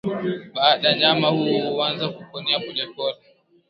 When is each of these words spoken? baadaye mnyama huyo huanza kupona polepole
baadaye 0.55 0.95
mnyama 0.95 1.27
huyo 1.29 1.69
huanza 1.71 2.05
kupona 2.15 2.59
polepole 2.63 3.15